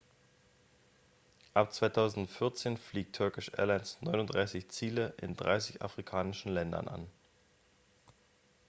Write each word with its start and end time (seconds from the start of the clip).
ab 1.53 1.71
2014 1.71 2.75
fliegt 2.75 3.17
turkish 3.17 3.51
airlines 3.55 3.99
39 4.01 4.67
ziele 4.67 5.13
in 5.21 5.37
30 5.37 5.83
afrikanischen 5.83 6.51
ländern 6.55 6.87
an 6.87 7.05